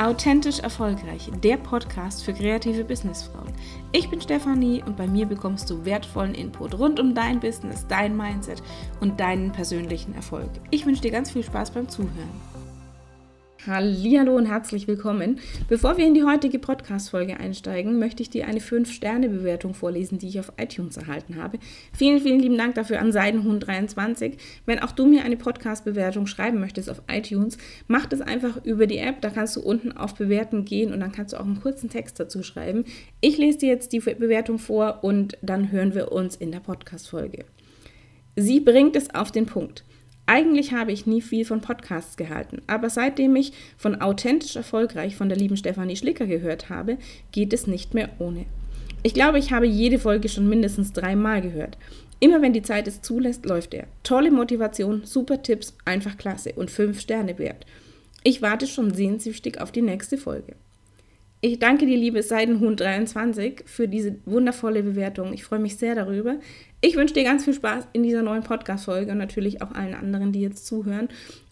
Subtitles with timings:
[0.00, 3.52] Authentisch Erfolgreich, der Podcast für kreative Businessfrauen.
[3.90, 8.16] Ich bin Stefanie und bei mir bekommst du wertvollen Input rund um dein Business, dein
[8.16, 8.62] Mindset
[9.00, 10.50] und deinen persönlichen Erfolg.
[10.70, 12.30] Ich wünsche dir ganz viel Spaß beim Zuhören.
[13.66, 15.40] Hallo und herzlich willkommen.
[15.68, 20.38] Bevor wir in die heutige Podcast-Folge einsteigen, möchte ich dir eine 5-Sterne-Bewertung vorlesen, die ich
[20.38, 21.58] auf iTunes erhalten habe.
[21.92, 24.34] Vielen, vielen lieben Dank dafür an Seidenhund23.
[24.64, 28.98] Wenn auch du mir eine Podcast-Bewertung schreiben möchtest auf iTunes, mach das einfach über die
[28.98, 29.20] App.
[29.22, 32.20] Da kannst du unten auf Bewerten gehen und dann kannst du auch einen kurzen Text
[32.20, 32.84] dazu schreiben.
[33.20, 37.44] Ich lese dir jetzt die Bewertung vor und dann hören wir uns in der Podcast-Folge.
[38.36, 39.82] Sie bringt es auf den Punkt.
[40.30, 45.30] Eigentlich habe ich nie viel von Podcasts gehalten, aber seitdem ich von Authentisch Erfolgreich von
[45.30, 46.98] der lieben Stefanie Schlicker gehört habe,
[47.32, 48.44] geht es nicht mehr ohne.
[49.02, 51.78] Ich glaube, ich habe jede Folge schon mindestens dreimal gehört.
[52.20, 53.86] Immer wenn die Zeit es zulässt, läuft er.
[54.02, 57.64] Tolle Motivation, super Tipps, einfach klasse und fünf Sterne wert.
[58.22, 60.56] Ich warte schon sehnsüchtig auf die nächste Folge.
[61.40, 65.32] Ich danke dir, liebe Seidenhuhn23, für diese wundervolle Bewertung.
[65.32, 66.34] Ich freue mich sehr darüber.
[66.80, 70.30] Ich wünsche dir ganz viel Spaß in dieser neuen Podcast-Folge und natürlich auch allen anderen,
[70.30, 71.08] die jetzt zuhören.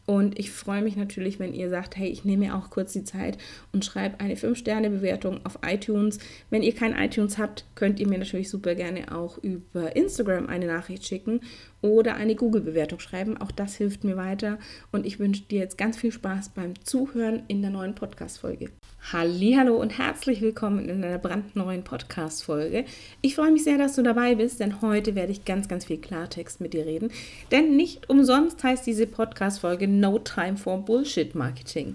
[0.06, 3.02] Und ich freue mich natürlich, wenn ihr sagt, hey, ich nehme mir auch kurz die
[3.02, 3.36] Zeit
[3.72, 6.20] und schreibe eine 5-Sterne-Bewertung auf iTunes.
[6.48, 10.68] Wenn ihr kein iTunes habt, könnt ihr mir natürlich super gerne auch über Instagram eine
[10.68, 11.40] Nachricht schicken
[11.82, 13.36] oder eine Google-Bewertung schreiben.
[13.36, 14.60] Auch das hilft mir weiter.
[14.92, 18.70] Und ich wünsche dir jetzt ganz viel Spaß beim Zuhören in der neuen Podcast-Folge.
[19.12, 22.84] Hallo und herzlich willkommen in einer brandneuen Podcast-Folge.
[23.22, 25.98] Ich freue mich sehr, dass du dabei bist, denn heute werde ich ganz, ganz viel
[25.98, 27.12] Klartext mit dir reden.
[27.52, 31.94] Denn nicht umsonst heißt diese Podcast-Folge No Time for Bullshit Marketing.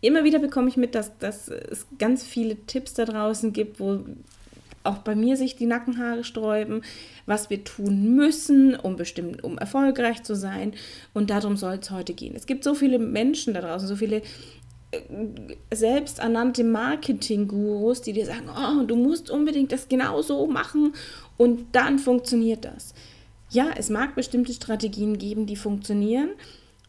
[0.00, 4.00] Immer wieder bekomme ich mit, dass, dass es ganz viele Tipps da draußen gibt, wo
[4.82, 6.82] auch bei mir sich die Nackenhaare sträuben,
[7.24, 10.72] was wir tun müssen, um bestimmt, um erfolgreich zu sein.
[11.14, 12.34] Und darum soll es heute gehen.
[12.34, 14.22] Es gibt so viele Menschen da draußen, so viele
[15.72, 20.94] selbsternannte Marketing-Gurus, die dir sagen, oh, du musst unbedingt das genau so machen
[21.38, 22.94] und dann funktioniert das.
[23.50, 26.30] Ja, es mag bestimmte Strategien geben, die funktionieren.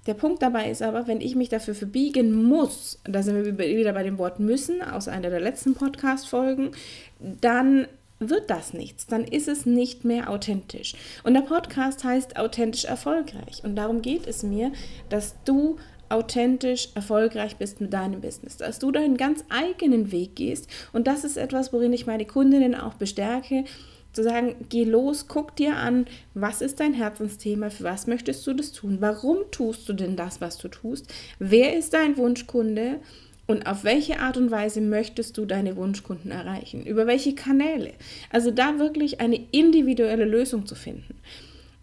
[0.06, 3.94] Der Punkt dabei ist aber, wenn ich mich dafür verbiegen muss, da sind wir wieder
[3.94, 6.72] bei dem Wort müssen, aus einer der letzten Podcast-Folgen,
[7.20, 7.88] dann
[8.20, 10.94] wird das nichts, dann ist es nicht mehr authentisch.
[11.24, 13.62] Und der Podcast heißt authentisch erfolgreich.
[13.64, 14.72] Und darum geht es mir,
[15.10, 15.78] dass du
[16.14, 20.70] authentisch erfolgreich bist mit deinem Business, dass du deinen ganz eigenen Weg gehst.
[20.94, 23.66] Und das ist etwas, worin ich meine Kundinnen auch bestärke,
[24.14, 28.54] zu sagen, geh los, guck dir an, was ist dein Herzensthema, für was möchtest du
[28.54, 33.00] das tun, warum tust du denn das, was du tust, wer ist dein Wunschkunde
[33.48, 37.94] und auf welche Art und Weise möchtest du deine Wunschkunden erreichen, über welche Kanäle.
[38.30, 41.16] Also da wirklich eine individuelle Lösung zu finden.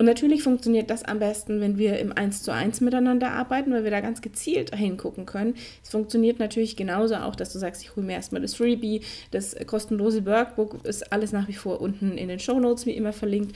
[0.01, 3.85] Und natürlich funktioniert das am besten, wenn wir im 1 zu 1 miteinander arbeiten, weil
[3.85, 5.57] wir da ganz gezielt hingucken können.
[5.85, 9.55] Es funktioniert natürlich genauso auch, dass du sagst, ich hole mir erstmal das Freebie, das
[9.67, 13.55] kostenlose Workbook ist alles nach wie vor unten in den Show Notes wie immer verlinkt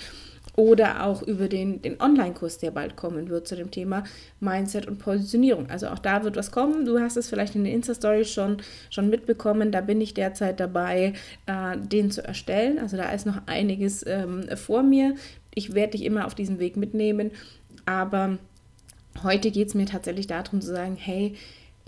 [0.56, 4.04] oder auch über den, den Online-Kurs, der bald kommen wird zu dem Thema
[4.41, 5.69] Mindset und Positionierung.
[5.69, 6.84] Also auch da wird was kommen.
[6.84, 8.59] Du hast es vielleicht in den Insta-Stories schon,
[8.91, 9.72] schon mitbekommen.
[9.72, 11.15] Da bin ich derzeit dabei,
[11.47, 12.78] äh, den zu erstellen.
[12.78, 15.15] Also da ist noch einiges ähm, vor mir
[15.54, 17.31] ich werde dich immer auf diesem Weg mitnehmen,
[17.87, 18.38] aber
[19.22, 21.34] heute geht es mir tatsächlich darum zu sagen, hey,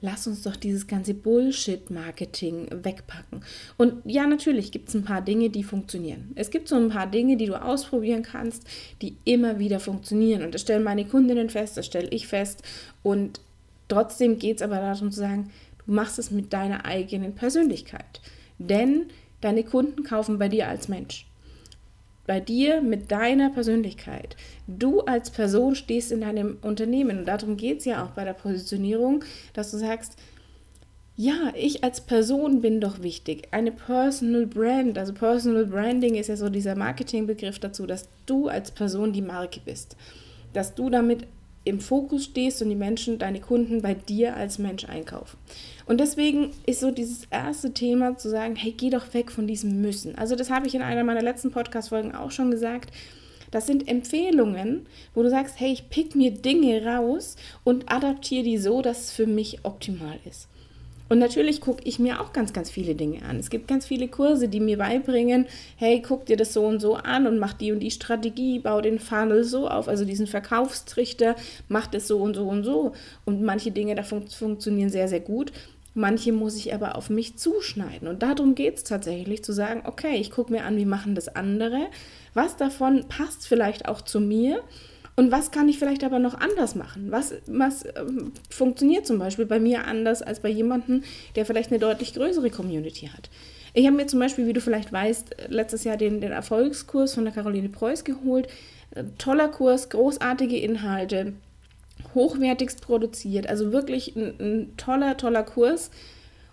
[0.00, 3.42] lass uns doch dieses ganze Bullshit-Marketing wegpacken.
[3.76, 6.32] Und ja, natürlich gibt es ein paar Dinge, die funktionieren.
[6.34, 8.64] Es gibt so ein paar Dinge, die du ausprobieren kannst,
[9.00, 10.42] die immer wieder funktionieren.
[10.42, 12.62] Und das stellen meine Kundinnen fest, das stelle ich fest.
[13.02, 13.40] Und
[13.88, 15.50] trotzdem geht es aber darum zu sagen,
[15.86, 18.20] du machst es mit deiner eigenen Persönlichkeit.
[18.58, 19.06] Denn
[19.40, 21.26] deine Kunden kaufen bei dir als Mensch
[22.26, 24.36] bei dir mit deiner Persönlichkeit.
[24.66, 28.32] Du als Person stehst in deinem Unternehmen und darum geht es ja auch bei der
[28.32, 30.16] Positionierung, dass du sagst,
[31.18, 33.48] ja, ich als Person bin doch wichtig.
[33.50, 38.70] Eine Personal Brand, also Personal Branding ist ja so dieser Marketingbegriff dazu, dass du als
[38.70, 39.96] Person die Marke bist.
[40.52, 41.26] Dass du damit
[41.66, 45.36] im Fokus stehst und die Menschen, deine Kunden bei dir als Mensch einkaufen.
[45.84, 49.80] Und deswegen ist so dieses erste Thema zu sagen, hey, geh doch weg von diesem
[49.80, 50.16] Müssen.
[50.16, 52.92] Also das habe ich in einer meiner letzten Podcast-Folgen auch schon gesagt.
[53.50, 58.58] Das sind Empfehlungen, wo du sagst, hey, ich pick mir Dinge raus und adaptiere die
[58.58, 60.48] so, dass es für mich optimal ist.
[61.08, 63.38] Und natürlich gucke ich mir auch ganz, ganz viele Dinge an.
[63.38, 66.94] Es gibt ganz viele Kurse, die mir beibringen, hey, guck dir das so und so
[66.94, 71.36] an und mach die und die Strategie, bau den Funnel so auf, also diesen Verkaufstrichter,
[71.68, 72.92] mach das so und so und so.
[73.24, 75.52] Und manche Dinge da fun funktionieren sehr, sehr gut.
[75.94, 78.06] Manche muss ich aber auf mich zuschneiden.
[78.06, 81.28] Und darum geht es tatsächlich, zu sagen, okay, ich gucke mir an, wie machen das
[81.28, 81.86] andere.
[82.34, 84.62] Was davon passt vielleicht auch zu mir
[85.16, 87.10] Und was kann ich vielleicht aber noch anders machen?
[87.10, 91.02] Was, was ähm, funktioniert zum Beispiel bei mir anders als bei jemandem,
[91.34, 93.30] der vielleicht eine deutlich größere Community hat?
[93.72, 97.24] Ich habe mir zum Beispiel, wie du vielleicht weißt, letztes Jahr den, den Erfolgskurs von
[97.24, 98.48] der Caroline Preuß geholt.
[98.90, 101.32] Äh, toller Kurs, großartige Inhalte,
[102.14, 103.48] hochwertigst produziert.
[103.48, 105.90] Also wirklich ein, ein toller, toller Kurs.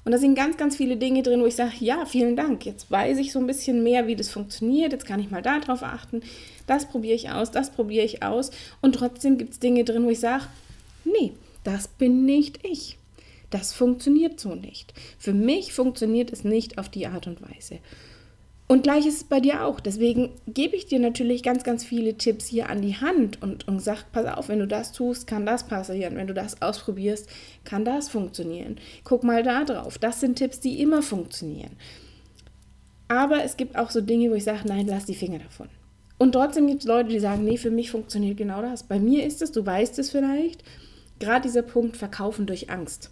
[0.06, 2.66] Und da sind ganz, ganz viele Dinge drin, wo ich sage, ja, vielen Dank.
[2.66, 4.92] Jetzt weiß ich so ein bisschen mehr, wie das funktioniert.
[4.92, 6.22] Jetzt kann ich mal darauf achten.
[6.68, 8.52] Das probiere ich aus, das probiere ich aus.
[8.82, 10.46] Und trotzdem gibt es Dinge drin, wo ich sage,
[11.06, 11.34] nee,
[11.64, 12.98] das bin nicht ich.
[13.50, 14.94] Das funktioniert so nicht.
[15.20, 17.80] Für mich funktioniert es nicht auf die Art und Weise.
[18.68, 19.80] Und gleich ist es bei dir auch.
[19.80, 23.82] Deswegen gebe ich dir natürlich ganz, ganz viele Tipps hier an die Hand und, und
[23.82, 26.16] sag, pass auf, wenn du das tust, kann das passieren.
[26.16, 27.30] Wenn du das ausprobierst,
[27.66, 28.78] kann das funktionieren.
[29.04, 29.98] Guck mal da drauf.
[29.98, 31.72] Das sind Tipps, die immer funktionieren.
[33.10, 35.68] Aber es gibt auch so Dinge, wo ich sage, nein, lass die Finger davon.
[36.18, 38.84] Und trotzdem gibt es Leute, die sagen, nee, für mich funktioniert genau das.
[38.84, 40.64] Bei mir ist es, du weißt es vielleicht,
[41.20, 43.12] gerade dieser Punkt Verkaufen durch Angst.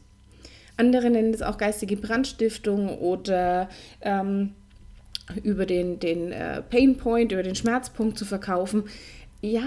[0.78, 3.70] Andere nennen es auch geistige Brandstiftung oder
[4.02, 4.54] ähm,
[5.38, 8.86] über den, den äh, Pain Point, über den Schmerzpunkt zu verkaufen.
[9.42, 9.62] Ja,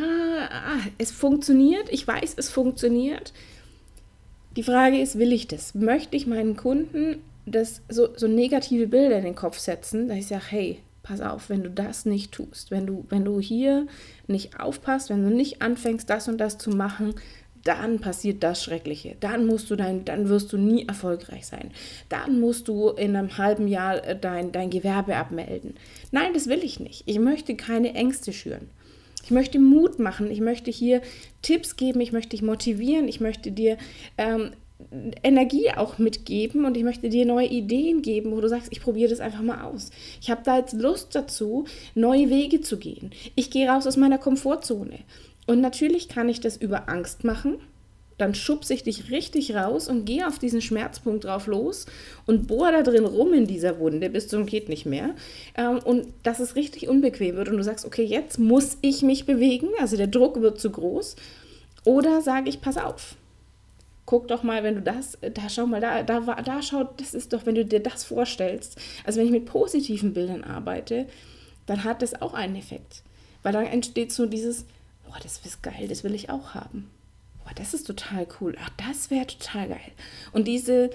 [0.51, 1.89] ah, es funktioniert.
[1.91, 3.33] Ich weiß, es funktioniert.
[4.57, 5.75] Die Frage ist, will ich das?
[5.75, 7.17] Möchte ich meinen Kunden
[7.47, 11.51] das, so, so negative Bilder in den Kopf setzen, dass ich sage, hey, pass auf,
[11.51, 13.87] wenn du das nicht tust, wenn du, wenn du hier
[14.27, 17.15] nicht aufpasst, wenn du nicht anfängst, das und das zu machen,
[17.65, 19.17] dann passiert das Schreckliche.
[19.21, 21.71] Dann musst du dein, dann wirst du nie erfolgreich sein.
[22.09, 25.75] Dann musst du in einem halben Jahr äh, dein, dein Gewerbe abmelden.
[26.13, 27.03] Nein, das will ich nicht.
[27.07, 28.69] Ich möchte keine Ängste schüren.
[29.25, 30.31] Ich möchte Mut machen.
[30.31, 31.01] Ich möchte hier
[31.41, 32.01] Tipps geben.
[32.01, 33.09] Ich möchte dich motivieren.
[33.09, 33.79] Ich möchte dir
[34.19, 34.51] ähm,
[35.23, 39.11] Energie auch mitgeben und ich möchte dir neue Ideen geben, wo du sagst, ich probiere
[39.11, 39.91] das einfach mal aus.
[40.21, 41.65] Ich habe da jetzt Lust dazu,
[41.95, 43.11] neue Wege zu gehen.
[43.35, 44.99] Ich gehe raus aus meiner Komfortzone.
[45.47, 47.59] Und natürlich kann ich das über Angst machen.
[48.17, 51.87] Dann schubse ich dich richtig raus und gehe auf diesen Schmerzpunkt drauf los
[52.27, 55.15] und bohre da drin rum in dieser Wunde bis zum geht nicht mehr.
[55.57, 59.27] Ähm, und dass es richtig unbequem wird und du sagst, okay, jetzt muss ich mich
[59.27, 61.17] bewegen, also der Druck wird zu groß.
[61.85, 63.17] Oder sage ich, pass auf,
[64.07, 67.33] guck doch mal, wenn du das, da schau mal, da, da, da schau, das ist
[67.33, 71.07] doch, wenn du dir das vorstellst, also wenn ich mit positiven Bildern arbeite,
[71.67, 73.03] dann hat das auch einen Effekt.
[73.43, 74.65] Weil dann entsteht so dieses,
[75.15, 76.91] boah, das ist geil, das will ich auch haben.
[77.45, 78.57] Boah, das ist total cool.
[78.61, 79.93] Ach, das wäre total geil.
[80.33, 80.91] Und diese,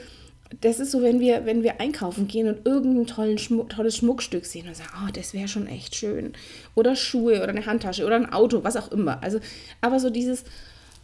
[0.61, 4.45] das ist so, wenn wir, wenn wir einkaufen gehen und irgendein tollen Schmuck, tolles Schmuckstück
[4.45, 6.33] sehen und sagen, oh, das wäre schon echt schön.
[6.75, 9.23] Oder Schuhe oder eine Handtasche oder ein Auto, was auch immer.
[9.23, 9.39] Also,
[9.79, 10.43] aber so dieses,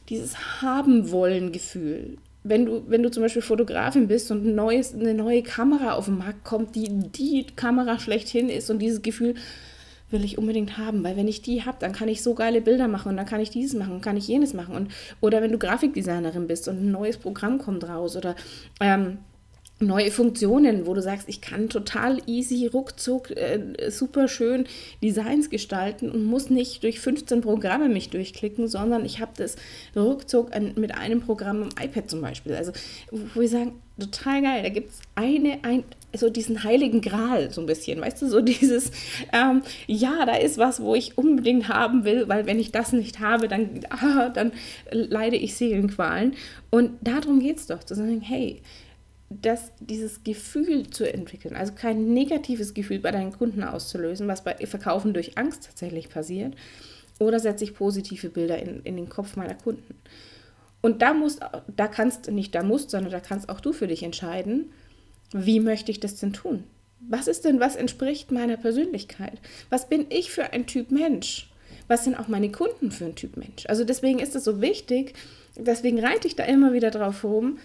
[0.10, 2.18] dieses Haben-Wollen-Gefühl.
[2.44, 6.18] Wenn du, wenn du zum Beispiel Fotografin bist und neues, eine neue Kamera auf den
[6.18, 9.36] Markt kommt, die die Kamera schlechthin ist und dieses Gefühl,
[10.12, 12.88] will ich unbedingt haben, weil wenn ich die habe, dann kann ich so geile Bilder
[12.88, 14.76] machen und dann kann ich dieses machen und kann ich jenes machen.
[14.76, 18.36] Und, oder wenn du Grafikdesignerin bist und ein neues Programm kommt raus oder
[18.80, 19.18] ähm,
[19.80, 24.68] neue Funktionen, wo du sagst, ich kann total easy, ruckzuck, äh, super schön
[25.04, 29.58] Designs gestalten und muss nicht durch 15 Programme mich durchklicken, sondern ich habe das
[29.96, 32.56] ruckzuck an, mit einem Programm im iPad zum Beispiel.
[32.56, 32.72] Also,
[33.12, 35.84] wo wir sagen, total geil, da gibt es eine, ein,
[36.16, 38.92] so diesen heiligen Gral so ein bisschen, weißt du, so dieses,
[39.34, 43.20] ähm, ja, da ist was, wo ich unbedingt haben will, weil wenn ich das nicht
[43.20, 44.54] habe, dann, ah, dann
[44.90, 46.36] leide ich Seelenqualen.
[46.70, 48.62] Und darum geht es doch, zu sagen, hey,
[49.30, 54.56] das, dieses Gefühl zu entwickeln, also kein negatives Gefühl bei deinen Kunden auszulösen, was bei
[54.66, 56.56] Verkaufen durch Angst tatsächlich passiert,
[57.20, 59.96] oder setze ich positive Bilder in, in den Kopf meiner Kunden.
[60.82, 61.40] Und da musst,
[61.76, 64.72] da kannst nicht da musst, sondern da kannst auch du für dich entscheiden,
[65.32, 66.64] wie möchte ich das denn tun?
[67.00, 69.40] Was ist denn, was entspricht meiner Persönlichkeit?
[69.70, 71.50] Was bin ich für ein Typ Mensch?
[71.88, 73.66] Was sind auch meine Kunden für ein Typ Mensch?
[73.68, 75.14] Also deswegen ist es so wichtig,
[75.56, 77.60] deswegen reite ich da immer wieder drauf rum,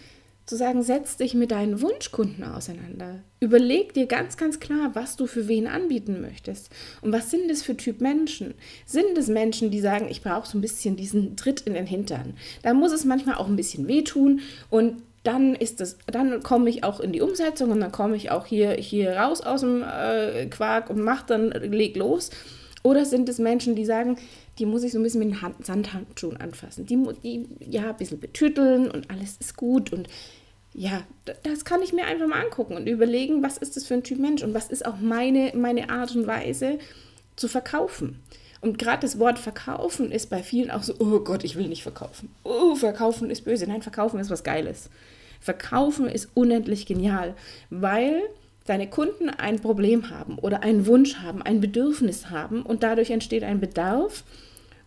[0.50, 3.21] zu sagen, setz dich mit deinen Wunschkunden auseinander.
[3.38, 6.71] Überleg dir ganz, ganz klar, was du für wen anbieten möchtest.
[7.00, 8.54] Und was sind das für Typ Menschen?
[8.85, 12.35] Sind es Menschen, die sagen, ich brauche so ein bisschen diesen Tritt in den Hintern?
[12.62, 16.83] Da muss es manchmal auch ein bisschen wehtun und dann ist das, dann komme ich
[16.83, 20.47] auch in die Umsetzung und dann komme ich auch hier, hier raus aus dem äh,
[20.47, 22.30] Quark und mach dann, leg los.
[22.83, 24.16] Oder sind es Menschen, die sagen,
[24.59, 26.87] die muss ich so ein bisschen mit den Hand Sandhandschuhen anfassen.
[26.87, 30.09] Die, die ja ein bisschen betütteln und alles ist gut und
[30.73, 31.03] ja,
[31.43, 34.19] das kann ich mir einfach mal angucken und überlegen, was ist das für ein Typ
[34.19, 36.79] Mensch und was ist auch meine, meine Art und Weise
[37.37, 38.21] zu verkaufen.
[38.61, 41.83] Und gerade das Wort verkaufen ist bei vielen auch so, oh Gott, ich will nicht
[41.83, 42.31] verkaufen.
[42.45, 43.67] Oh, verkaufen ist böse.
[43.67, 44.91] Nein, verkaufen ist was Geiles.
[45.41, 47.35] Verkaufen ist unendlich genial,
[47.71, 48.21] weil
[48.67, 53.43] deine Kunden ein Problem haben oder einen Wunsch haben, ein Bedürfnis haben und dadurch entsteht
[53.43, 54.23] ein Bedarf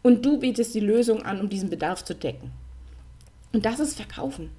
[0.03, 2.51] Und du bietest die Lösung an, um diesen Bedarf zu decken.
[3.53, 4.51] Und das ist Verkaufen.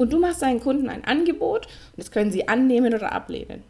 [0.00, 3.62] Und du machst deinen Kunden ein Angebot und das können sie annehmen oder ablehnen.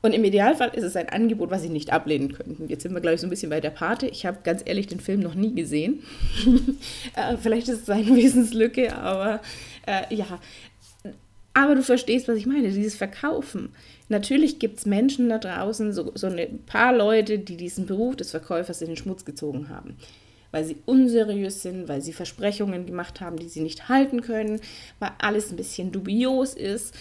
[0.00, 2.66] Und im Idealfall ist es ein Angebot, was sie nicht ablehnen könnten.
[2.68, 4.06] Jetzt sind wir, glaube ich, so ein bisschen bei der Pate.
[4.06, 6.02] Ich habe ganz ehrlich den Film noch nie gesehen.
[7.14, 9.42] äh, vielleicht ist es eine Wissenslücke, aber
[9.86, 10.40] äh, ja.
[11.52, 13.68] Aber du verstehst, was ich meine, dieses Verkaufen.
[14.08, 18.30] Natürlich gibt es Menschen da draußen, so, so ein paar Leute, die diesen Beruf des
[18.30, 19.98] Verkäufers in den Schmutz gezogen haben
[20.54, 24.60] weil sie unseriös sind, weil sie Versprechungen gemacht haben, die sie nicht halten können,
[25.00, 26.94] weil alles ein bisschen dubios ist.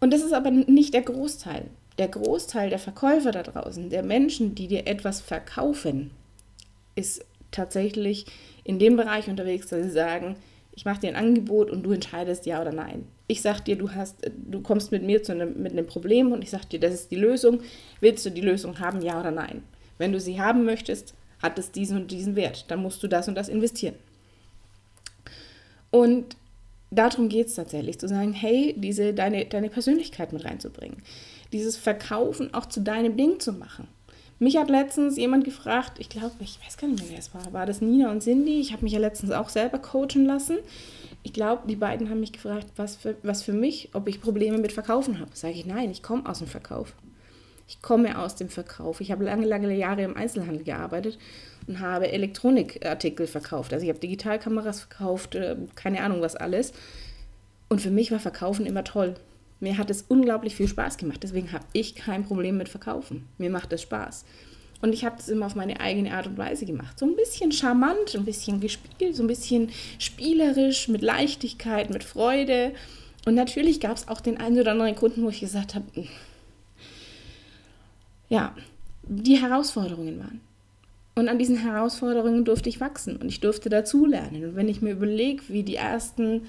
[0.00, 1.66] Und das ist aber nicht der Großteil.
[1.98, 6.10] Der Großteil der Verkäufer da draußen, der Menschen, die dir etwas verkaufen,
[6.96, 8.26] ist tatsächlich
[8.64, 10.34] in dem Bereich unterwegs, dass sie sagen,
[10.72, 13.06] ich mache dir ein Angebot und du entscheidest ja oder nein.
[13.28, 14.16] Ich sage dir, du hast,
[14.50, 17.12] du kommst mit mir zu einem, mit einem Problem und ich sage dir, das ist
[17.12, 17.60] die Lösung.
[18.00, 19.62] Willst du die Lösung haben, ja oder nein?
[19.96, 22.64] Wenn du sie haben möchtest, hat es diesen und diesen Wert.
[22.68, 23.94] Dann musst du das und das investieren.
[25.90, 26.36] Und
[26.90, 31.02] darum geht es tatsächlich, zu sagen, hey, diese, deine, deine Persönlichkeit mit reinzubringen.
[31.52, 33.86] Dieses Verkaufen auch zu deinem Ding zu machen.
[34.38, 37.52] Mich hat letztens jemand gefragt, ich glaube, ich weiß gar nicht mehr, wer es war.
[37.52, 38.58] War das Nina und Cindy?
[38.58, 40.56] Ich habe mich ja letztens auch selber coachen lassen.
[41.22, 44.58] Ich glaube, die beiden haben mich gefragt, was für, was für mich, ob ich Probleme
[44.58, 45.30] mit Verkaufen habe.
[45.34, 46.94] Sage ich, nein, ich komme aus dem Verkauf.
[47.66, 49.00] Ich komme aus dem Verkauf.
[49.00, 51.18] Ich habe lange, lange Jahre im Einzelhandel gearbeitet
[51.66, 53.72] und habe Elektronikartikel verkauft.
[53.72, 56.72] Also ich habe Digitalkameras verkauft, äh, keine Ahnung was alles.
[57.68, 59.14] Und für mich war Verkaufen immer toll.
[59.60, 61.22] Mir hat es unglaublich viel Spaß gemacht.
[61.22, 63.26] Deswegen habe ich kein Problem mit Verkaufen.
[63.38, 64.24] Mir macht es Spaß.
[64.82, 66.98] Und ich habe das immer auf meine eigene Art und Weise gemacht.
[66.98, 72.72] So ein bisschen charmant, ein bisschen gespielt, so ein bisschen spielerisch, mit Leichtigkeit, mit Freude.
[73.24, 75.86] Und natürlich gab es auch den einen oder anderen Kunden, wo ich gesagt habe,
[78.28, 78.54] ja,
[79.02, 80.40] die Herausforderungen waren.
[81.16, 84.44] Und an diesen Herausforderungen durfte ich wachsen und ich durfte dazulernen.
[84.44, 86.42] Und wenn ich mir überlege, wie die ersten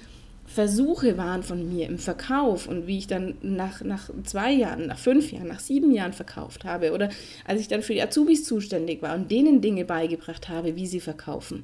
[0.48, 4.98] Versuche waren von mir im Verkauf und wie ich dann nach, nach zwei Jahren, nach
[4.98, 7.10] fünf Jahren, nach sieben Jahren verkauft habe oder
[7.46, 11.00] als ich dann für die Azubis zuständig war und denen Dinge beigebracht habe, wie sie
[11.00, 11.64] verkaufen,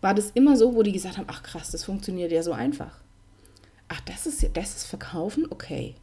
[0.00, 2.98] war das immer so, wo die gesagt haben, ach krass, das funktioniert ja so einfach.
[3.88, 5.46] Ach, das ist, das ist Verkaufen?
[5.50, 5.94] Okay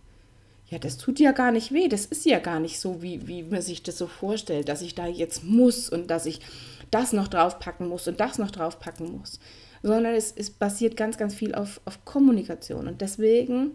[0.74, 3.44] ja, das tut ja gar nicht weh, das ist ja gar nicht so, wie, wie
[3.44, 6.42] man sich das so vorstellt, dass ich da jetzt muss und dass ich
[6.90, 9.40] das noch draufpacken muss und das noch draufpacken muss,
[9.84, 13.72] sondern es, es basiert ganz, ganz viel auf, auf Kommunikation und deswegen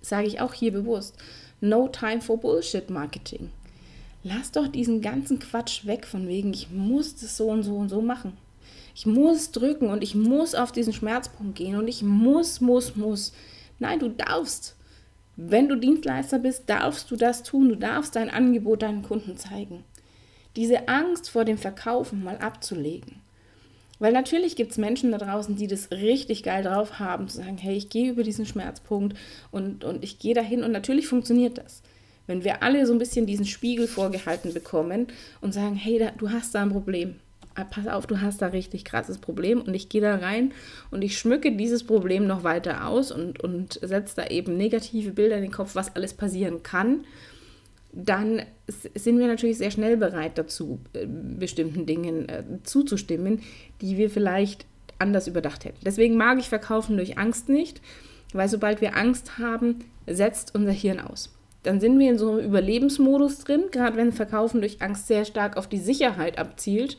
[0.00, 1.16] sage ich auch hier bewusst,
[1.60, 3.50] no time for Bullshit Marketing.
[4.24, 7.90] Lass doch diesen ganzen Quatsch weg von wegen, ich muss das so und so und
[7.90, 8.36] so machen.
[8.96, 13.32] Ich muss drücken und ich muss auf diesen Schmerzpunkt gehen und ich muss, muss, muss.
[13.78, 14.74] Nein, du darfst.
[15.36, 17.68] Wenn du Dienstleister bist, darfst du das tun.
[17.68, 19.84] Du darfst dein Angebot deinen Kunden zeigen.
[20.56, 23.22] Diese Angst vor dem Verkaufen mal abzulegen.
[23.98, 27.56] Weil natürlich gibt es Menschen da draußen, die das richtig geil drauf haben, zu sagen,
[27.56, 29.16] hey, ich gehe über diesen Schmerzpunkt
[29.52, 31.82] und, und ich gehe dahin und natürlich funktioniert das.
[32.26, 35.06] Wenn wir alle so ein bisschen diesen Spiegel vorgehalten bekommen
[35.40, 37.16] und sagen, hey, da, du hast da ein Problem,
[37.70, 40.52] pass auf, du hast da richtig krasses Problem und ich gehe da rein
[40.90, 45.36] und ich schmücke dieses Problem noch weiter aus und, und setze da eben negative Bilder
[45.36, 47.04] in den Kopf, was alles passieren kann,
[47.92, 53.42] dann sind wir natürlich sehr schnell bereit dazu, äh, bestimmten Dingen äh, zuzustimmen,
[53.80, 54.64] die wir vielleicht
[54.98, 55.80] anders überdacht hätten.
[55.84, 57.82] Deswegen mag ich Verkaufen durch Angst nicht,
[58.32, 61.34] weil sobald wir Angst haben, setzt unser Hirn aus.
[61.64, 65.56] Dann sind wir in so einem Überlebensmodus drin, gerade wenn Verkaufen durch Angst sehr stark
[65.56, 66.96] auf die Sicherheit abzielt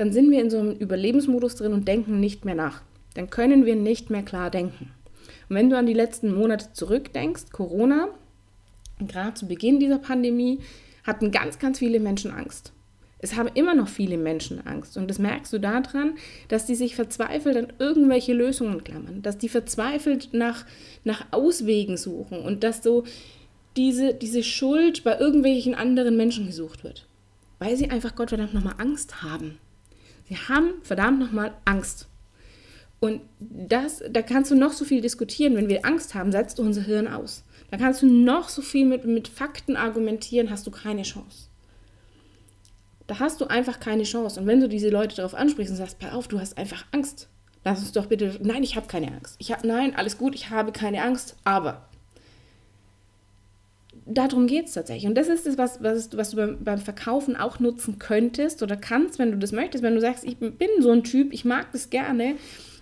[0.00, 2.80] dann sind wir in so einem Überlebensmodus drin und denken nicht mehr nach.
[3.12, 4.92] Dann können wir nicht mehr klar denken.
[5.50, 8.08] Und wenn du an die letzten Monate zurückdenkst, Corona,
[8.98, 10.60] gerade zu Beginn dieser Pandemie,
[11.04, 12.72] hatten ganz, ganz viele Menschen Angst.
[13.18, 14.96] Es haben immer noch viele Menschen Angst.
[14.96, 16.14] Und das merkst du daran,
[16.48, 20.64] dass die sich verzweifelt an irgendwelche Lösungen klammern, dass die verzweifelt nach,
[21.04, 23.04] nach Auswegen suchen und dass so
[23.76, 27.06] diese, diese Schuld bei irgendwelchen anderen Menschen gesucht wird.
[27.58, 29.58] Weil sie einfach Gottverdammt nochmal Angst haben.
[30.30, 32.06] Wir haben verdammt nochmal Angst.
[33.00, 35.56] Und das, da kannst du noch so viel diskutieren.
[35.56, 37.42] Wenn wir Angst haben, setzt unser Hirn aus.
[37.72, 41.48] Da kannst du noch so viel mit, mit Fakten argumentieren, hast du keine Chance.
[43.08, 44.38] Da hast du einfach keine Chance.
[44.38, 47.28] Und wenn du diese Leute darauf ansprichst und sagst, pass auf, du hast einfach Angst.
[47.64, 49.34] Lass uns doch bitte, nein, ich habe keine Angst.
[49.38, 51.88] Ich hab, nein, alles gut, ich habe keine Angst, aber
[54.10, 55.06] darum geht es tatsächlich.
[55.06, 58.76] Und das ist es, was, was, was du beim, beim, Verkaufen auch nutzen könntest oder
[58.76, 59.82] kannst, wenn du das möchtest.
[59.84, 62.36] Wenn du sagst, ich bin so ein Typ, ich mag das gerne,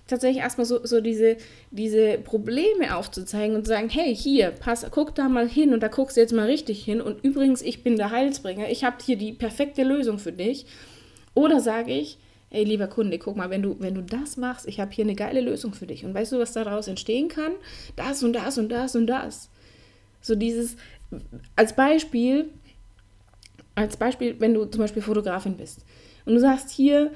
[0.06, 1.36] tatsächlich erstmal so, so diese,
[1.70, 5.88] diese Probleme aufzuzeigen und zu sagen, hey, hier, pass, guck da mal hin und da
[5.88, 7.00] guckst du jetzt mal richtig hin.
[7.00, 10.66] Und übrigens, ich bin der Heilsbringer, ich habe hier die perfekte Lösung für dich.
[11.34, 12.18] Oder sage ich,
[12.50, 15.14] ey, lieber Kunde, guck mal, wenn du, wenn du das machst, ich habe hier eine
[15.14, 16.04] geile Lösung für dich.
[16.04, 17.52] Und weißt du, was daraus entstehen kann?
[17.94, 19.50] Das und das und das und das.
[20.20, 20.76] So dieses,
[21.56, 22.50] als Beispiel,
[23.74, 25.84] als Beispiel, wenn du zum Beispiel Fotografin bist
[26.24, 27.12] und du sagst hier,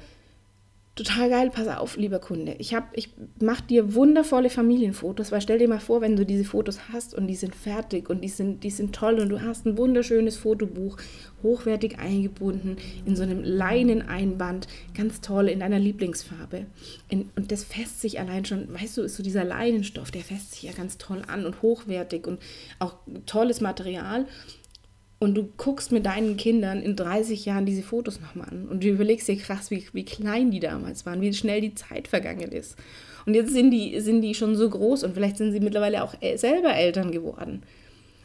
[0.95, 2.55] total geil, pass auf, lieber Kunde.
[2.59, 3.09] Ich, ich
[3.41, 7.25] mache dir wundervolle Familienfotos, weil stell dir mal vor, wenn du diese Fotos hast und
[7.25, 10.97] die sind fertig und die sind, die sind toll und du hast ein wunderschönes Fotobuch,
[11.41, 16.67] hochwertig eingebunden, in so einem Leineneinband, ganz toll, in deiner Lieblingsfarbe.
[17.09, 20.51] In, und das fässt sich allein schon, weißt du, ist so dieser Leinenstoff, der fässt
[20.51, 22.39] sich ja ganz toll an und hochwertig und
[22.77, 22.95] auch
[23.25, 24.27] tolles Material
[25.23, 28.89] und du guckst mit deinen Kindern in 30 Jahren diese Fotos nochmal an und du
[28.89, 32.75] überlegst dir krass, wie, wie klein die damals waren, wie schnell die Zeit vergangen ist.
[33.25, 36.13] Und jetzt sind die, sind die schon so groß und vielleicht sind sie mittlerweile auch
[36.35, 37.63] selber Eltern geworden.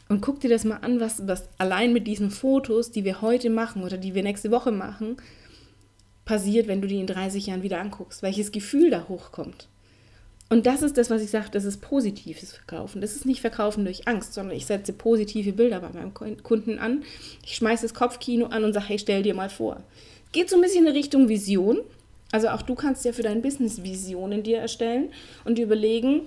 [0.09, 3.51] Und guck dir das mal an, was, was allein mit diesen Fotos, die wir heute
[3.51, 5.17] machen oder die wir nächste Woche machen,
[6.25, 8.23] passiert, wenn du die in 30 Jahren wieder anguckst.
[8.23, 9.69] Welches Gefühl da hochkommt.
[10.51, 13.01] Und das ist das, was ich sage, das ist positives Verkaufen.
[13.03, 17.03] Das ist nicht Verkaufen durch Angst, sondern ich setze positive Bilder bei meinem Kunden an.
[17.45, 19.83] Ich schmeiße das Kopfkino an und sage, hey, stell dir mal vor.
[20.33, 21.81] Geht so ein bisschen in Richtung Vision.
[22.33, 25.11] Also auch du kannst ja für dein Business Visionen dir erstellen
[25.45, 26.23] und dir überlegen,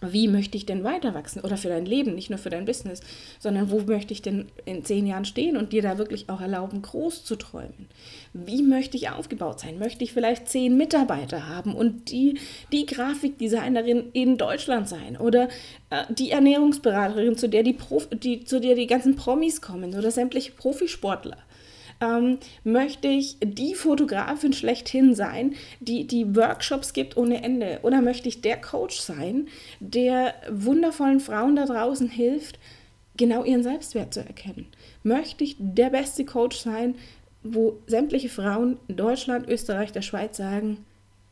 [0.00, 3.00] wie möchte ich denn weiter wachsen oder für dein Leben, nicht nur für dein Business,
[3.38, 6.82] sondern wo möchte ich denn in zehn Jahren stehen und dir da wirklich auch erlauben,
[6.82, 7.88] groß zu träumen.
[8.32, 9.78] Wie möchte ich aufgebaut sein?
[9.78, 12.38] Möchte ich vielleicht zehn Mitarbeiter haben und die,
[12.72, 15.48] die Grafikdesignerin in Deutschland sein oder
[15.90, 20.10] äh, die Ernährungsberaterin, zu der die, Prof, die, zu der die ganzen Promis kommen oder
[20.10, 21.38] sämtliche Profisportler?
[22.04, 27.80] Ähm, möchte ich die Fotografin schlechthin sein, die die Workshops gibt ohne Ende?
[27.82, 29.48] Oder möchte ich der Coach sein,
[29.80, 32.58] der wundervollen Frauen da draußen hilft,
[33.16, 34.66] genau ihren Selbstwert zu erkennen?
[35.02, 36.94] Möchte ich der beste Coach sein,
[37.42, 40.78] wo sämtliche Frauen in Deutschland, Österreich, der Schweiz sagen,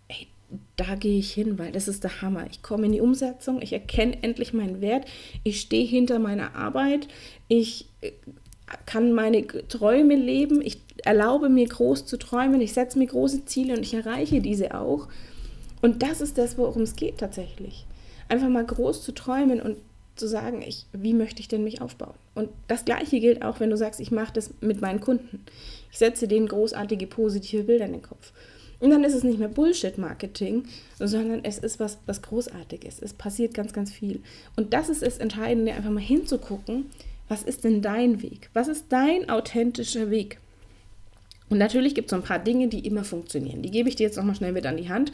[0.09, 0.29] ey,
[0.77, 2.47] da gehe ich hin, weil das ist der Hammer.
[2.51, 5.07] Ich komme in die Umsetzung, ich erkenne endlich meinen Wert,
[5.43, 7.09] ich stehe hinter meiner Arbeit,
[7.49, 8.13] ich äh,
[8.87, 13.75] kann meine Träume leben, ich erlaube mir groß zu träumen, ich setze mir große Ziele
[13.75, 15.09] und ich erreiche diese auch.
[15.81, 17.87] Und das ist das, worum es geht tatsächlich.
[18.29, 19.77] Einfach mal groß zu träumen und
[20.15, 22.15] zu sagen, ich, wie möchte ich denn mich aufbauen?
[22.35, 25.45] Und das Gleiche gilt auch, wenn du sagst, ich mache das mit meinen Kunden.
[25.91, 28.33] Ich setze denen großartige, positive Bilder in den Kopf.
[28.79, 30.65] Und dann ist es nicht mehr Bullshit-Marketing,
[30.99, 33.01] sondern es ist was, was Großartiges.
[33.01, 34.21] Es passiert ganz, ganz viel.
[34.57, 36.87] Und das ist das Entscheidende, einfach mal hinzugucken,
[37.33, 38.51] was ist denn dein Weg?
[38.53, 40.39] Was ist dein authentischer Weg?
[41.49, 43.63] Und natürlich gibt es so ein paar Dinge, die immer funktionieren.
[43.63, 45.13] Die gebe ich dir jetzt nochmal schnell mit an die Hand,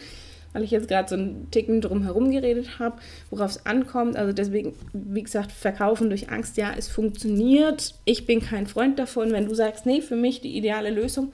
[0.52, 2.98] weil ich jetzt gerade so einen Ticken drum herum geredet habe,
[3.30, 4.16] worauf es ankommt.
[4.16, 7.94] Also deswegen, wie gesagt, verkaufen durch Angst, ja, es funktioniert.
[8.04, 9.30] Ich bin kein Freund davon.
[9.30, 11.30] Wenn du sagst, nee, für mich die ideale Lösung,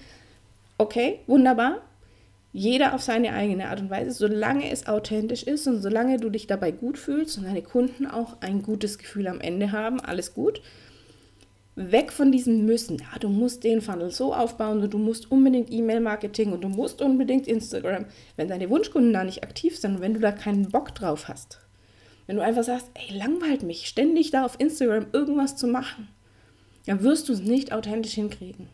[0.76, 1.80] okay, wunderbar
[2.54, 6.46] jeder auf seine eigene Art und Weise, solange es authentisch ist und solange du dich
[6.46, 10.62] dabei gut fühlst und deine Kunden auch ein gutes Gefühl am Ende haben, alles gut.
[11.74, 12.98] Weg von diesem Müssen.
[12.98, 17.02] Ja, du musst den Funnel so aufbauen und du musst unbedingt E-Mail-Marketing und du musst
[17.02, 18.04] unbedingt Instagram.
[18.36, 21.58] Wenn deine Wunschkunden da nicht aktiv sind und wenn du da keinen Bock drauf hast,
[22.28, 26.06] wenn du einfach sagst, ey, langweilt mich, ständig da auf Instagram irgendwas zu machen,
[26.86, 28.68] dann wirst du es nicht authentisch hinkriegen.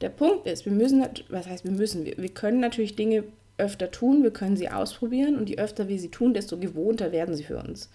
[0.00, 3.24] Der Punkt ist, wir müssen, was heißt wir müssen, wir, wir können natürlich Dinge
[3.58, 7.34] öfter tun, wir können sie ausprobieren und je öfter wir sie tun, desto gewohnter werden
[7.34, 7.88] sie für uns.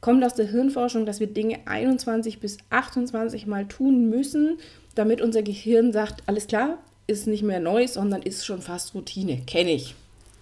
[0.00, 4.58] Kommt aus der Hirnforschung, dass wir Dinge 21 bis 28 Mal tun müssen,
[4.94, 9.42] damit unser Gehirn sagt, alles klar, ist nicht mehr neu, sondern ist schon fast Routine,
[9.46, 9.94] kenne ich.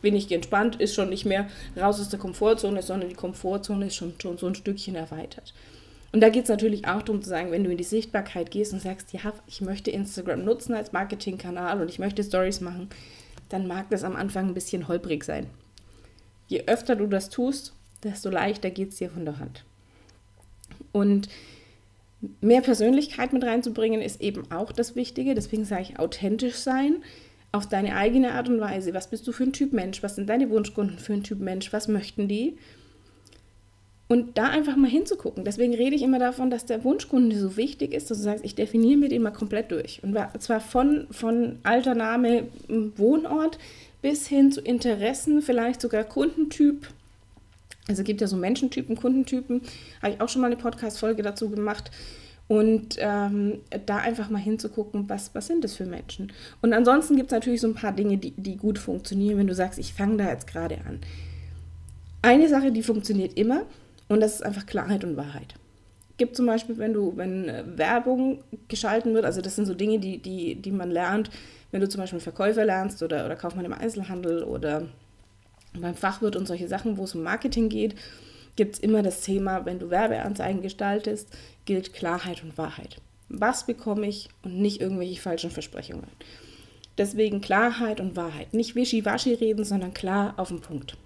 [0.03, 3.97] Bin ich entspannt, ist schon nicht mehr raus aus der Komfortzone, sondern die Komfortzone ist
[3.97, 5.53] schon, schon so ein Stückchen erweitert.
[6.13, 8.73] Und da geht es natürlich auch darum zu sagen, wenn du in die Sichtbarkeit gehst
[8.73, 12.89] und sagst, ja, ich möchte Instagram nutzen als Marketingkanal und ich möchte Stories machen,
[13.49, 15.47] dann mag das am Anfang ein bisschen holprig sein.
[16.49, 19.65] Je öfter du das tust, desto leichter geht es dir von der Hand.
[20.93, 21.29] Und
[22.41, 25.35] mehr Persönlichkeit mit reinzubringen, ist eben auch das Wichtige.
[25.35, 27.03] Deswegen sage ich authentisch sein,
[27.53, 28.95] auf deine eigene Art und Weise.
[28.95, 30.03] Was bist du für ein Typ Mensch?
[30.03, 31.73] Was sind deine Wunschkunden für ein Typ Mensch?
[31.73, 32.57] Was möchten die?
[34.11, 35.45] Und da einfach mal hinzugucken.
[35.45, 38.57] Deswegen rede ich immer davon, dass der Wunschkunde so wichtig ist, dass du sagst, ich
[38.57, 40.03] definiere mir den mal komplett durch.
[40.03, 42.49] Und zwar von, von alter Name,
[42.97, 43.61] Wohnort
[44.03, 46.89] bis hin zu Interessen, vielleicht sogar Kundentyp.
[47.87, 49.63] Also es gibt ja so Menschentypen, Kundentypen.
[50.03, 51.93] Habe ich auch schon mal eine Podcast-Folge dazu gemacht.
[52.49, 56.33] Und ähm, da einfach mal hinzugucken, was, was sind das für Menschen.
[56.63, 59.55] Und ansonsten gibt es natürlich so ein paar Dinge, die, die gut funktionieren, wenn du
[59.55, 60.99] sagst, ich fange da jetzt gerade an.
[62.23, 63.67] Eine Sache, die funktioniert immer,
[64.11, 65.55] und das ist einfach Klarheit und Wahrheit.
[66.19, 70.01] gibt zum Beispiel, wenn du, wenn äh, Werbung geschalten wird, also das sind so Dinge,
[70.01, 71.31] die, die, die man lernt,
[71.71, 74.89] wenn du zum Beispiel Verkäufer lernst oder, oder Kaufmann im Einzelhandel oder
[75.81, 77.95] beim Fachwirt und solche Sachen, wo es um Marketing geht,
[78.57, 81.29] gibt es immer das Thema, wenn du Werbeanzeigen gestaltest,
[81.65, 82.97] gilt Klarheit und Wahrheit.
[83.29, 86.09] Was bekomme ich und nicht irgendwelche falschen Versprechungen.
[86.99, 88.53] Deswegen Klarheit und Wahrheit.
[88.55, 90.97] Nicht wischiwaschi reden, sondern klar auf den Punkt.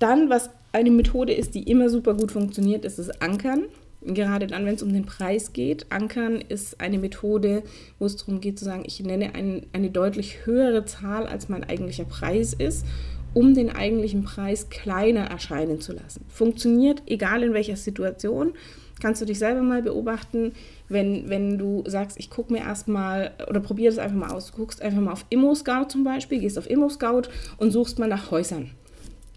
[0.00, 3.64] Dann, was eine Methode ist, die immer super gut funktioniert, ist das Ankern.
[4.00, 5.92] Gerade dann, wenn es um den Preis geht.
[5.92, 7.62] Ankern ist eine Methode,
[7.98, 11.64] wo es darum geht zu sagen, ich nenne ein, eine deutlich höhere Zahl, als mein
[11.64, 12.86] eigentlicher Preis ist,
[13.34, 16.24] um den eigentlichen Preis kleiner erscheinen zu lassen.
[16.28, 18.54] Funktioniert egal in welcher Situation.
[19.02, 20.52] Kannst du dich selber mal beobachten,
[20.88, 24.50] wenn, wenn du sagst, ich gucke mir erstmal oder probiere das einfach mal aus.
[24.50, 28.30] Du guckst einfach mal auf Immo-Scout zum Beispiel, gehst auf Immo-Scout und suchst mal nach
[28.30, 28.70] Häusern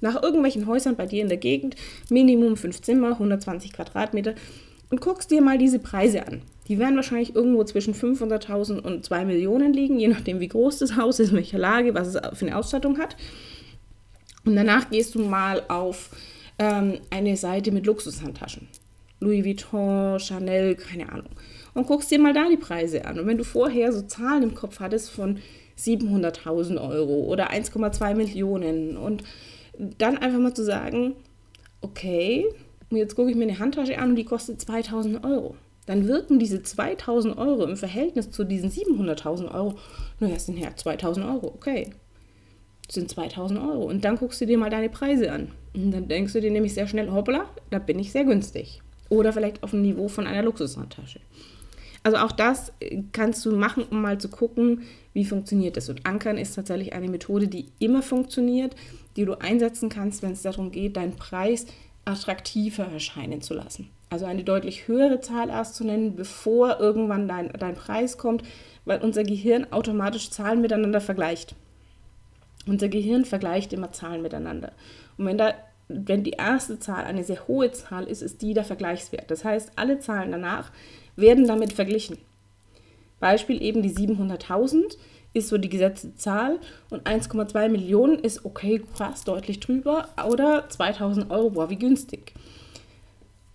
[0.04, 1.76] nach irgendwelchen Häusern bei dir in der Gegend,
[2.10, 4.36] Minimum 5 Zimmer, 120 Quadratmeter
[4.92, 6.42] und guckst dir mal diese Preise an.
[6.68, 10.98] Die werden wahrscheinlich irgendwo zwischen 500.000 und 2 Millionen liegen, je nachdem wie groß das
[10.98, 13.16] Haus ist, in welcher Lage, was es für eine Ausstattung hat.
[14.46, 16.10] Und danach gehst du mal auf
[16.60, 18.68] ähm, eine Seite mit Luxushandtaschen.
[19.22, 21.30] Louis Vuitton, Chanel, keine Ahnung.
[21.74, 23.20] Und guckst dir mal da die Preise an.
[23.20, 25.40] Und wenn du vorher so Zahlen im Kopf hattest von
[25.80, 29.24] 700.000 Euro oder 1,2 Millionen und
[29.78, 31.16] dann einfach mal zu sagen,
[31.82, 32.46] okay,
[32.90, 35.56] jetzt gucke ich mir eine Handtasche an und die kostet 2000 Euro.
[35.86, 39.76] Dann wirken diese 2000 Euro im Verhältnis zu diesen 700.000 Euro,
[40.20, 41.90] naja, es sind ja 2000 Euro, okay.
[42.88, 43.86] Das sind 2000 Euro.
[43.86, 45.52] Und dann guckst du dir mal deine Preise an.
[45.74, 48.82] Und dann denkst du dir nämlich sehr schnell, hoppla, da bin ich sehr günstig.
[49.10, 51.20] Oder vielleicht auf dem Niveau von einer Luxushandtasche.
[52.04, 52.74] Also auch das
[53.14, 54.84] kannst du machen, um mal zu gucken,
[55.14, 55.90] wie funktioniert das.
[55.90, 58.76] Und Ankern ist tatsächlich eine Methode, die immer funktioniert,
[59.16, 61.66] die du einsetzen kannst, wenn es darum geht, deinen Preis
[62.06, 63.90] attraktiver erscheinen zu lassen.
[64.10, 68.44] Also eine deutlich höhere Zahl erst zu nennen, bevor irgendwann dein, dein Preis kommt,
[68.86, 71.56] weil unser Gehirn automatisch Zahlen miteinander vergleicht.
[72.68, 74.72] Unser Gehirn vergleicht immer Zahlen miteinander.
[75.18, 75.54] Und wenn da
[75.88, 79.30] wenn die erste Zahl eine sehr hohe Zahl ist, ist die der Vergleichswert.
[79.30, 80.72] Das heißt, alle Zahlen danach
[81.16, 82.18] werden damit verglichen.
[83.20, 84.98] Beispiel eben die 700.000
[85.34, 91.32] ist so die gesetzte Zahl und 1,2 Millionen ist okay, krass, deutlich drüber oder 2000
[91.32, 92.34] Euro, boah, wie günstig.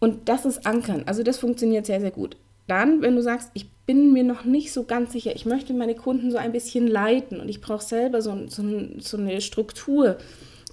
[0.00, 2.36] Und das ist Ankern, also das funktioniert sehr, sehr gut.
[2.66, 5.94] Dann, wenn du sagst, ich bin mir noch nicht so ganz sicher, ich möchte meine
[5.94, 8.62] Kunden so ein bisschen leiten und ich brauche selber so, so,
[8.98, 10.18] so eine Struktur,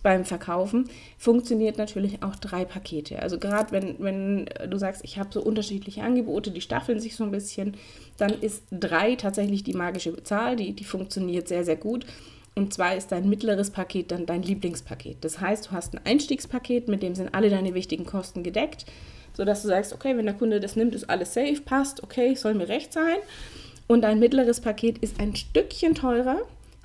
[0.05, 0.87] beim Verkaufen,
[1.17, 3.23] funktioniert natürlich auch drei Pakete.
[3.23, 7.23] Also gerade wenn, wenn du sagst, ich habe so unterschiedliche Angebote, die staffeln sich so
[7.23, 7.75] ein bisschen,
[8.17, 12.05] dann ist drei tatsächlich die magische Zahl, die, die funktioniert sehr, sehr gut.
[12.53, 15.17] Und zwar ist dein mittleres Paket dann dein Lieblingspaket.
[15.21, 18.85] Das heißt, du hast ein Einstiegspaket, mit dem sind alle deine wichtigen Kosten gedeckt,
[19.33, 22.53] sodass du sagst, okay, wenn der Kunde das nimmt, ist alles safe, passt, okay, soll
[22.53, 23.17] mir recht sein.
[23.87, 26.37] Und dein mittleres Paket ist ein Stückchen teurer,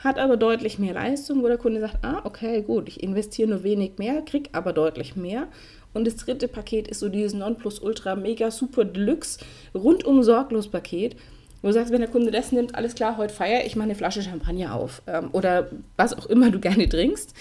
[0.02, 3.62] hat aber deutlich mehr Leistung, wo der Kunde sagt, ah, okay, gut, ich investiere nur
[3.62, 5.48] wenig mehr, krieg aber deutlich mehr.
[5.92, 9.40] Und das dritte Paket ist so dieses Nonplusultra Mega Super Deluxe
[9.74, 11.16] rundum sorglos Paket,
[11.62, 13.94] wo du sagst, wenn der Kunde das nimmt, alles klar, heute feier ich mache eine
[13.94, 17.34] Flasche Champagner auf ähm, oder was auch immer du gerne trinkst.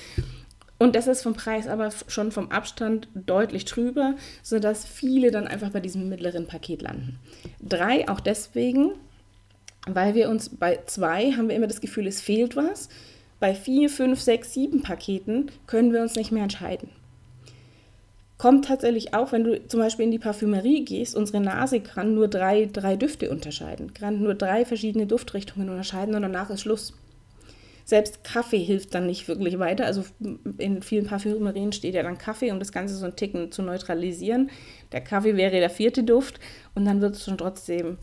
[0.81, 5.71] Und das ist vom Preis aber schon vom Abstand deutlich drüber, sodass viele dann einfach
[5.71, 7.19] bei diesem mittleren Paket landen.
[7.61, 8.91] Drei auch deswegen,
[9.95, 12.89] weil wir uns bei zwei haben wir immer das Gefühl, es fehlt was.
[13.39, 16.89] Bei vier, fünf, sechs, sieben Paketen können wir uns nicht mehr entscheiden.
[18.37, 22.29] Kommt tatsächlich auch, wenn du zum Beispiel in die Parfümerie gehst, unsere Nase kann nur
[22.29, 26.93] drei, drei Düfte unterscheiden, kann nur drei verschiedene Duftrichtungen unterscheiden und danach ist Schluss.
[27.83, 29.85] Selbst Kaffee hilft dann nicht wirklich weiter.
[29.85, 30.03] Also
[30.59, 34.51] in vielen Parfümerien steht ja dann Kaffee, um das Ganze so einen Ticken zu neutralisieren.
[34.91, 36.39] Der Kaffee wäre der vierte Duft
[36.75, 37.97] und dann wird es schon trotzdem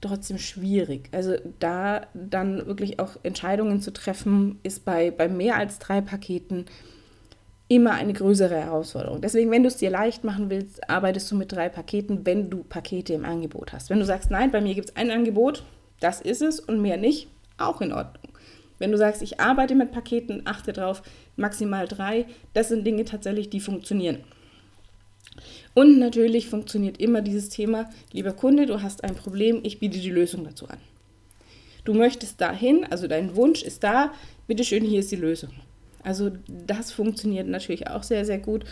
[0.00, 1.08] trotzdem schwierig.
[1.12, 6.66] Also da dann wirklich auch Entscheidungen zu treffen, ist bei, bei mehr als drei Paketen
[7.68, 9.20] immer eine größere Herausforderung.
[9.20, 12.64] Deswegen, wenn du es dir leicht machen willst, arbeitest du mit drei Paketen, wenn du
[12.64, 13.90] Pakete im Angebot hast.
[13.90, 15.62] Wenn du sagst, nein, bei mir gibt es ein Angebot,
[16.00, 18.32] das ist es und mehr nicht, auch in Ordnung.
[18.80, 21.02] Wenn du sagst, ich arbeite mit Paketen, achte drauf,
[21.36, 24.24] maximal drei, das sind Dinge tatsächlich, die funktionieren.
[25.74, 30.10] Und natürlich funktioniert immer dieses Thema, lieber Kunde, du hast ein Problem, ich biete die
[30.10, 30.78] Lösung dazu an.
[31.84, 34.12] Du möchtest dahin, also dein Wunsch ist da,
[34.46, 35.50] bitteschön, hier ist die Lösung.
[36.02, 38.64] Also das funktioniert natürlich auch sehr, sehr gut.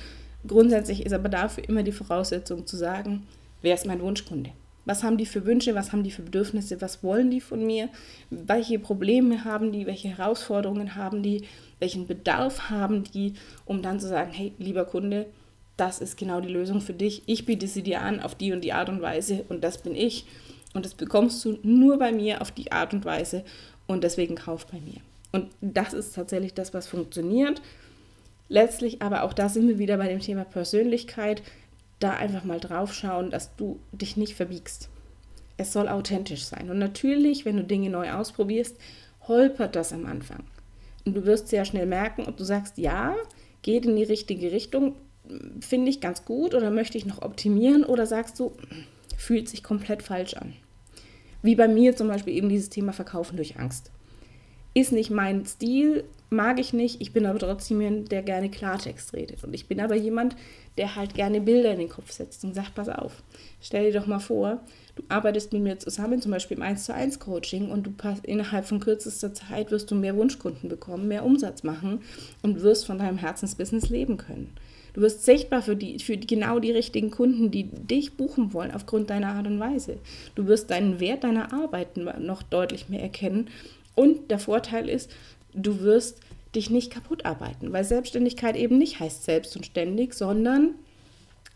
[0.46, 3.26] Grundsätzlich ist aber dafür immer die Voraussetzung zu sagen,
[3.62, 4.50] wer ist mein Wunschkunde?
[4.84, 7.90] Was haben die für Wünsche, was haben die für Bedürfnisse, was wollen die von mir?
[8.30, 11.42] Welche Probleme haben die, welche Herausforderungen haben die,
[11.78, 13.34] welchen Bedarf haben die,
[13.66, 15.26] um dann zu sagen, hey, lieber Kunde,
[15.78, 17.22] das ist genau die Lösung für dich.
[17.26, 19.94] Ich biete sie dir an auf die und die Art und Weise und das bin
[19.94, 20.26] ich.
[20.74, 23.44] Und das bekommst du nur bei mir auf die Art und Weise
[23.86, 25.00] und deswegen kauf bei mir.
[25.32, 27.62] Und das ist tatsächlich das, was funktioniert.
[28.48, 31.42] Letztlich aber auch da sind wir wieder bei dem Thema Persönlichkeit.
[32.00, 34.88] Da einfach mal drauf schauen, dass du dich nicht verbiegst.
[35.56, 36.70] Es soll authentisch sein.
[36.70, 38.76] Und natürlich, wenn du Dinge neu ausprobierst,
[39.26, 40.44] holpert das am Anfang.
[41.04, 43.14] Und du wirst sehr schnell merken, ob du sagst, ja,
[43.62, 44.94] geht in die richtige Richtung,
[45.60, 48.52] finde ich ganz gut oder möchte ich noch optimieren oder sagst du,
[49.16, 50.54] fühlt sich komplett falsch an.
[51.42, 53.90] Wie bei mir zum Beispiel eben dieses Thema Verkaufen durch Angst.
[54.74, 57.00] Ist nicht mein Stil, mag ich nicht.
[57.00, 59.42] Ich bin aber trotzdem jemand, der gerne Klartext redet.
[59.44, 60.36] Und ich bin aber jemand,
[60.76, 63.22] der halt gerne Bilder in den Kopf setzt und sagt, pass auf,
[63.60, 64.60] stell dir doch mal vor,
[64.94, 68.24] du arbeitest mit mir zusammen, zum Beispiel im 1 zu 1 Coaching und du passt,
[68.26, 72.02] innerhalb von kürzester Zeit wirst du mehr Wunschkunden bekommen, mehr Umsatz machen
[72.42, 74.54] und wirst von deinem Herzensbusiness leben können.
[74.98, 79.10] Du wirst sichtbar für, die, für genau die richtigen Kunden, die dich buchen wollen, aufgrund
[79.10, 79.98] deiner Art und Weise.
[80.34, 83.48] Du wirst deinen Wert deiner Arbeit noch deutlich mehr erkennen.
[83.94, 85.08] Und der Vorteil ist,
[85.54, 86.18] du wirst
[86.56, 90.74] dich nicht kaputt arbeiten, weil Selbstständigkeit eben nicht heißt selbst und ständig, sondern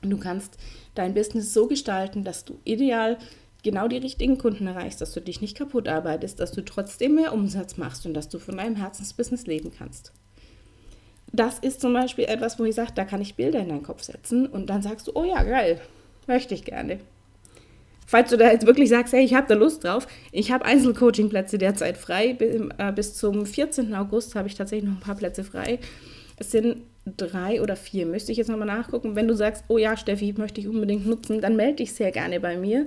[0.02, 0.57] du kannst
[0.94, 3.18] dein Business so gestalten, dass du ideal
[3.64, 7.35] genau die richtigen Kunden erreichst, dass du dich nicht kaputt arbeitest, dass du trotzdem mehr
[7.35, 10.12] Umsatz machst und dass du von deinem Herzensbusiness leben kannst.
[11.33, 14.03] Das ist zum Beispiel etwas, wo ich sage, da kann ich Bilder in deinen Kopf
[14.03, 15.81] setzen und dann sagst du, oh ja, geil,
[16.27, 16.99] möchte ich gerne.
[18.07, 21.57] Falls du da jetzt wirklich sagst, hey, ich habe da Lust drauf, ich habe Einzelcoaching-Plätze
[21.57, 22.37] derzeit frei.
[22.77, 23.95] Äh, bis zum 14.
[23.95, 25.79] August habe ich tatsächlich noch ein paar Plätze frei.
[26.37, 26.83] Es sind
[27.16, 29.16] drei oder vier, müsste ich jetzt nochmal nachgucken.
[29.16, 32.38] Wenn du sagst, oh ja, Steffi, möchte ich unbedingt nutzen, dann melde dich sehr gerne
[32.40, 32.87] bei mir.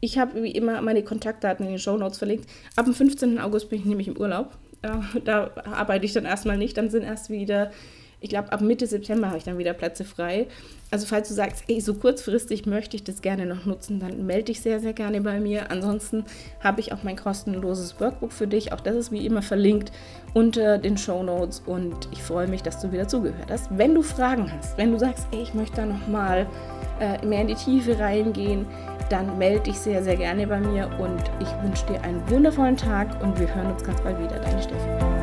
[0.00, 2.48] Ich habe wie immer meine Kontaktdaten in den Show Notes verlinkt.
[2.76, 3.38] Ab dem 15.
[3.38, 4.50] August bin ich nämlich im Urlaub.
[4.82, 6.76] Äh, da arbeite ich dann erstmal nicht.
[6.76, 7.70] Dann sind erst wieder
[8.20, 10.48] ich glaube, ab Mitte September habe ich dann wieder Plätze frei.
[10.90, 14.44] Also falls du sagst, ey, so kurzfristig möchte ich das gerne noch nutzen, dann melde
[14.44, 15.70] dich sehr, sehr gerne bei mir.
[15.70, 16.24] Ansonsten
[16.60, 18.72] habe ich auch mein kostenloses Workbook für dich.
[18.72, 19.92] Auch das ist wie immer verlinkt
[20.34, 23.68] unter den Show Notes und ich freue mich, dass du wieder zugehört hast.
[23.76, 26.46] Wenn du Fragen hast, wenn du sagst, ey, ich möchte da nochmal
[27.00, 28.66] äh, mehr in die Tiefe reingehen,
[29.10, 33.22] dann melde dich sehr, sehr gerne bei mir und ich wünsche dir einen wundervollen Tag
[33.22, 34.38] und wir hören uns ganz bald wieder.
[34.38, 35.17] Deine Steffi.